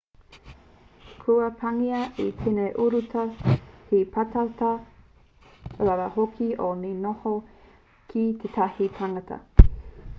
[1.23, 3.25] kua pāngia e tēnei urutā
[3.91, 4.71] he pātata
[5.89, 7.35] rawa hoki nō te noho
[8.15, 9.39] ki tētahi tangata